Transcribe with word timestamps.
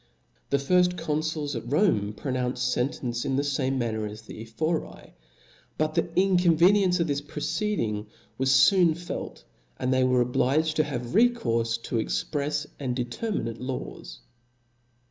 The. 0.49 0.57
firft 0.57 0.97
confuls 0.97 1.55
at 1.55 1.71
Rome 1.71 2.13
pronounced 2.13 2.73
fentence 2.73 3.23
in 3.23 3.35
the 3.35 3.43
fame 3.43 3.77
manner 3.77 4.07
as 4.07 4.23
the 4.23 4.41
Ephori; 4.41 5.13
but 5.77 5.93
the 5.93 6.09
inconveniency 6.15 7.03
of 7.03 7.07
this 7.07 7.21
proceeding 7.21 8.07
was 8.35 8.67
foon 8.67 8.95
felt, 8.95 9.43
and 9.77 9.93
they 9.93 10.03
were 10.03 10.21
obliged 10.21 10.75
to 10.77 10.83
have 10.85 11.13
recourfe 11.13 11.79
to 11.83 11.97
exprefa 11.97 12.65
and 12.79 12.95
determinate 12.95 13.61
laws. 13.61 14.21